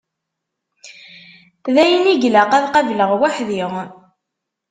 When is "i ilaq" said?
2.13-2.51